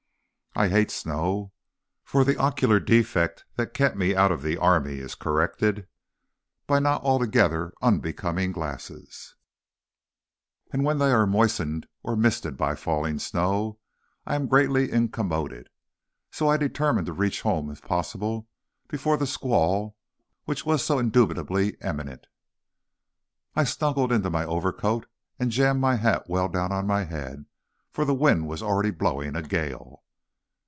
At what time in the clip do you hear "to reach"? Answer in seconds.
17.05-17.43